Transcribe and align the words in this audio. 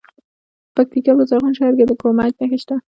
د 0.03 0.03
پکتیکا 0.75 1.11
په 1.17 1.23
زرغون 1.29 1.53
شهر 1.59 1.73
کې 1.77 1.85
د 1.87 1.91
کرومایټ 1.99 2.35
نښې 2.39 2.57
شته. 2.63 2.75